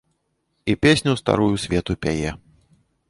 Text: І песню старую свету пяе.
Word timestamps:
І 0.69 0.73
песню 0.85 1.11
старую 1.21 1.55
свету 1.67 1.97
пяе. 2.07 2.31